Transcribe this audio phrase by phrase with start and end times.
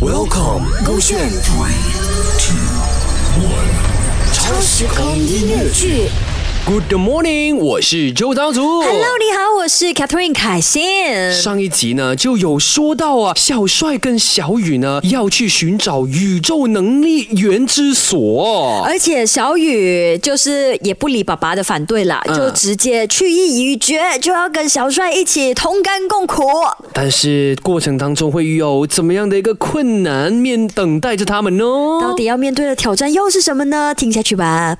[0.00, 1.74] Welcome，勾选 Three,
[2.38, 2.54] Two,
[3.42, 6.08] One，超时空音乐剧。
[6.68, 8.60] Good morning，我是周当主。
[8.60, 11.32] Hello，你好，我是 Catherine 凯欣。
[11.32, 18.82] 上一集呢就有说到啊，小帅跟小雨呢要去寻找宇宙能力源之所。
[18.84, 26.42] 而且小雨就是也不理爸爸的反对啦，嗯就直接去意已决，就要跟小帅一起同甘共苦。
[26.92, 31.64] 但是过程当中会有怎么样的一个困难面等待着他们呢？
[32.02, 33.94] 到底要面对的挑战又是什么呢？
[33.94, 34.76] 听下去吧。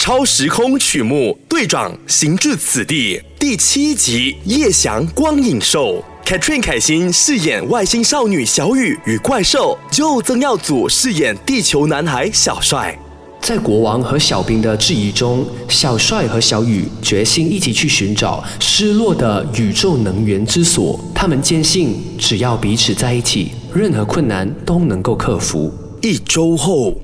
[0.00, 6.02] 超时空曲目，队长行至此地，第七集夜翔光影兽。
[6.24, 12.96] Katrin 凯欣饰演外星少女小雨与怪兽，Joe 曾耀祖饰演地球男孩小帅。
[13.42, 20.98] 在国王和小兵的质疑中，小帅和小雨决心一起去寻找失落的宇宙能源之所。
[21.12, 25.70] 他们坚信，只要彼此在一起，任何困难都能够克服。
[26.00, 26.94] 一周后，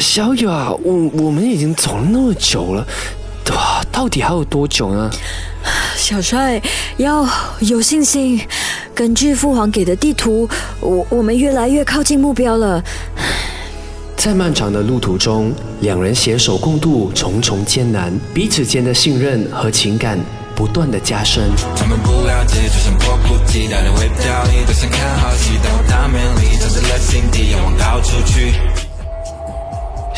[0.00, 2.86] 小雨啊，我我们已经走了那么久了，
[3.50, 5.10] 哇，到底还有多久呢？
[5.96, 6.60] 小帅
[6.96, 7.26] 要
[7.60, 8.40] 有信心，
[8.94, 10.48] 根据父皇给的地图，
[10.80, 12.82] 我我们越来越靠近目标了。
[14.16, 20.18] 在漫长的路途中，两人携手共度重重艰难，彼此间的信任和情感
[20.54, 21.50] 不断的加深。
[21.76, 27.22] 他们不了解，就像迫不及待的会掉你，都想看好戏，但我大美丽，照着了心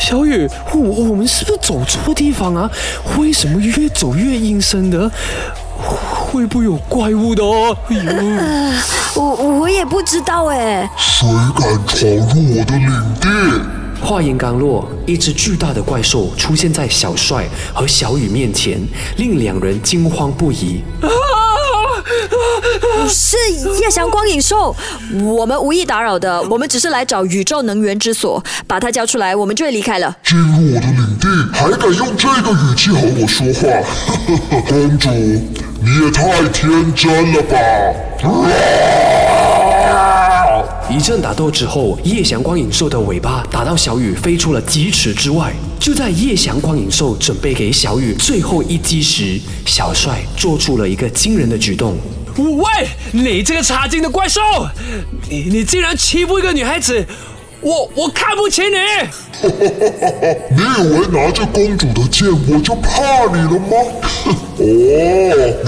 [0.07, 2.71] 小雨，我我们是不是走错地方啊？
[3.17, 5.11] 为什么越走越阴森的？
[5.77, 7.77] 会不会有怪物的哦？
[7.89, 7.95] 哎
[9.15, 9.21] 呦！
[9.21, 10.89] 我我也不知道哎。
[10.95, 11.27] 谁
[11.59, 13.27] 敢闯入我的领地？
[14.01, 18.79] 话音刚落，一只巨大的怪兽出现在小帅和小雨面前，
[19.17, 20.83] 令两人惊慌不已。
[23.07, 23.37] 是
[23.81, 24.75] 夜翔光影兽，
[25.23, 30.15] 我们无意打扰的，我们只是来找宇宙能源之所，把它交出来，我们就会离开了。
[30.23, 33.67] 进入我的领地，还敢用这个语气和我说话？
[34.67, 37.57] 公主，你也太天真了吧！
[40.89, 45.53] 一阵打斗之后，夜翔光影兽的尾巴打到小雨，飞出了几尺之外。
[45.79, 51.97] 就在叶翔光影兽准备给小雨最后一击时，小帅做出了一个惊人的举动。
[52.37, 54.41] 喂，你这个差劲的怪兽，
[55.29, 57.05] 你你竟然欺负一个女孩子，
[57.61, 58.77] 我我看不起你！
[60.55, 63.77] 你以为拿着公主的剑我就怕你了吗？
[64.59, 64.61] 哦，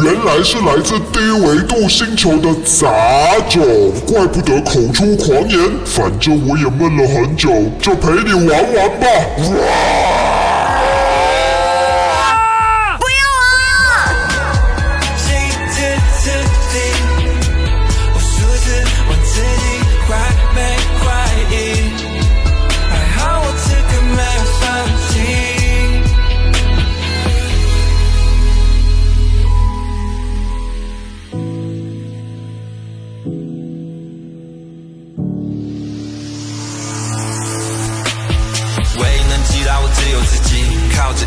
[0.04, 3.62] 原来是来自低维度星球的杂种，
[4.08, 5.60] 怪不得口出狂言。
[5.86, 7.50] 反正我也闷了很久，
[7.82, 9.08] 就陪你玩玩吧。
[9.38, 10.36] 哇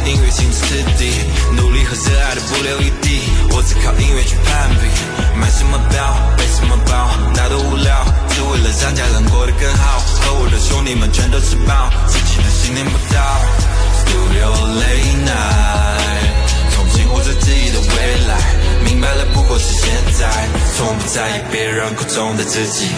[0.04, 1.12] 音乐行至此地，
[1.54, 4.86] 努力和热爱的不留一地，我只靠音乐去攀比，
[5.38, 13.20] 买什么表，背什么包，那都无聊，只为了让家人过得更好，和我的兄弟们全都吃饱，自己的信念不到
[14.02, 18.36] ，Studio late night，重新活着自己的未来，
[18.84, 19.88] 明白了不过是现
[20.18, 20.28] 在，
[20.76, 22.88] 从不在意别人口中的自己，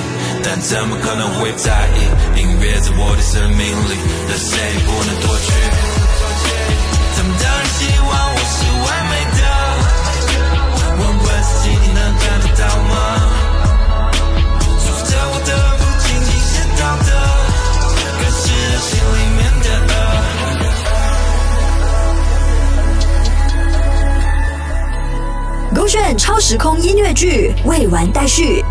[0.43, 2.41] 但怎么可能会在意？
[2.41, 3.95] 音乐在我的生命里，
[4.29, 5.53] 任谁不能夺去？
[26.16, 28.65] 超时空音乐剧未完待续。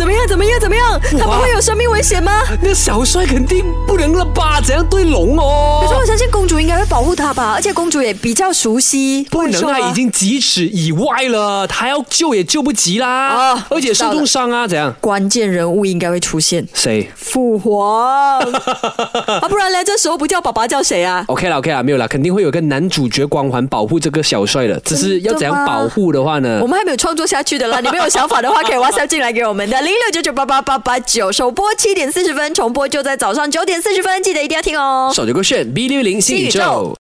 [0.00, 0.26] 怎么样？
[0.26, 0.58] 怎么样？
[0.58, 0.98] 怎么样？
[1.18, 2.40] 他不会有生命危险吗？
[2.62, 4.58] 那小帅肯定不能了吧？
[4.64, 5.82] 怎样对龙哦？
[5.82, 13.08] 可是我相信公主应该会保护他吧，而且公主也比较熟悉不能啊，已经几尺以外了，他要救也救不及啦。
[13.08, 14.94] 啊而且受重伤啊，怎样？
[15.02, 16.66] 关键人物应该会出现。
[16.72, 19.84] 谁父皇 啊，不然呢？
[19.84, 26.66] 这时候不叫爸爸叫谁啊？？OK 了，OK 了，没有了，肯定会有个男主角光环保护这个小帅的，只是要怎样保护的话呢我？
[26.66, 35.10] 们还没有创作下去的啦，你们有想法的话，可以 WhatsApp 进来给我们的零六九九八八八八九，首播七点四十分，重播就在早上九点四十分，记得一定要听哦。
[35.12, 36.96] 手就勾选 B 六零新宇宙。